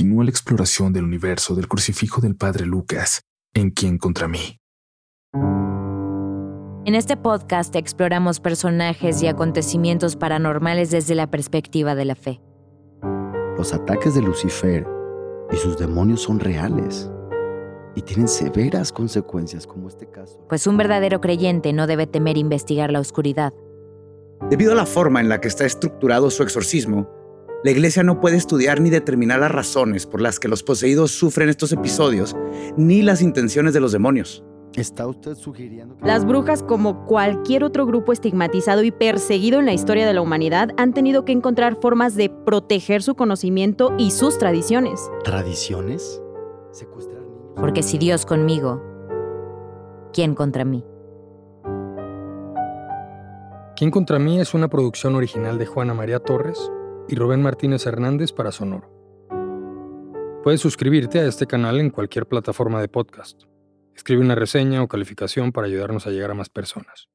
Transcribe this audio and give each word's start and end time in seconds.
continúa 0.00 0.24
la 0.24 0.30
exploración 0.30 0.94
del 0.94 1.04
universo 1.04 1.54
del 1.54 1.68
crucifijo 1.68 2.22
del 2.22 2.34
padre 2.34 2.64
Lucas, 2.64 3.20
en 3.52 3.68
quien 3.70 3.98
contra 3.98 4.28
mí. 4.28 4.56
En 6.86 6.94
este 6.94 7.18
podcast 7.18 7.76
exploramos 7.76 8.40
personajes 8.40 9.22
y 9.22 9.26
acontecimientos 9.26 10.16
paranormales 10.16 10.90
desde 10.90 11.14
la 11.14 11.30
perspectiva 11.30 11.94
de 11.94 12.06
la 12.06 12.14
fe. 12.14 12.40
Los 13.58 13.74
ataques 13.74 14.14
de 14.14 14.22
Lucifer 14.22 14.86
y 15.52 15.56
sus 15.56 15.76
demonios 15.76 16.22
son 16.22 16.40
reales 16.40 17.10
y 17.94 18.00
tienen 18.00 18.28
severas 18.28 18.92
consecuencias 18.92 19.66
como 19.66 19.88
este 19.88 20.08
caso. 20.08 20.42
Pues 20.48 20.66
un 20.66 20.78
verdadero 20.78 21.20
creyente 21.20 21.74
no 21.74 21.86
debe 21.86 22.06
temer 22.06 22.38
investigar 22.38 22.90
la 22.90 23.00
oscuridad. 23.00 23.52
Debido 24.48 24.72
a 24.72 24.76
la 24.76 24.86
forma 24.86 25.20
en 25.20 25.28
la 25.28 25.42
que 25.42 25.48
está 25.48 25.66
estructurado 25.66 26.30
su 26.30 26.42
exorcismo, 26.42 27.19
la 27.62 27.70
iglesia 27.70 28.02
no 28.02 28.20
puede 28.20 28.36
estudiar 28.36 28.80
ni 28.80 28.88
determinar 28.88 29.40
las 29.40 29.50
razones 29.50 30.06
por 30.06 30.22
las 30.22 30.40
que 30.40 30.48
los 30.48 30.62
poseídos 30.62 31.10
sufren 31.10 31.50
estos 31.50 31.72
episodios, 31.72 32.34
ni 32.76 33.02
las 33.02 33.20
intenciones 33.20 33.74
de 33.74 33.80
los 33.80 33.92
demonios. 33.92 34.42
¿Está 34.74 35.06
usted 35.06 35.34
sugiriendo 35.34 35.96
que... 35.96 36.06
Las 36.06 36.24
brujas, 36.24 36.62
como 36.62 37.04
cualquier 37.04 37.64
otro 37.64 37.84
grupo 37.84 38.12
estigmatizado 38.12 38.82
y 38.82 38.92
perseguido 38.92 39.58
en 39.58 39.66
la 39.66 39.74
historia 39.74 40.06
de 40.06 40.14
la 40.14 40.22
humanidad, 40.22 40.70
han 40.78 40.94
tenido 40.94 41.24
que 41.24 41.32
encontrar 41.32 41.76
formas 41.76 42.14
de 42.14 42.30
proteger 42.30 43.02
su 43.02 43.14
conocimiento 43.14 43.92
y 43.98 44.12
sus 44.12 44.38
tradiciones. 44.38 45.10
¿Tradiciones? 45.24 46.22
Secuestrar 46.70 47.20
niños. 47.20 47.52
Porque 47.56 47.82
si 47.82 47.98
Dios 47.98 48.24
conmigo, 48.24 48.80
¿quién 50.14 50.34
contra 50.34 50.64
mí? 50.64 50.82
¿Quién 53.76 53.90
contra 53.90 54.18
mí 54.18 54.40
es 54.40 54.54
una 54.54 54.68
producción 54.68 55.14
original 55.14 55.58
de 55.58 55.66
Juana 55.66 55.94
María 55.94 56.20
Torres 56.20 56.70
y 57.10 57.16
Rubén 57.16 57.42
Martínez 57.42 57.84
Hernández 57.86 58.32
para 58.32 58.52
Sonoro. 58.52 58.88
Puedes 60.44 60.60
suscribirte 60.60 61.18
a 61.18 61.26
este 61.26 61.46
canal 61.46 61.80
en 61.80 61.90
cualquier 61.90 62.26
plataforma 62.26 62.80
de 62.80 62.88
podcast. 62.88 63.42
Escribe 63.96 64.22
una 64.22 64.36
reseña 64.36 64.82
o 64.82 64.88
calificación 64.88 65.50
para 65.50 65.66
ayudarnos 65.66 66.06
a 66.06 66.10
llegar 66.10 66.30
a 66.30 66.34
más 66.34 66.48
personas. 66.48 67.09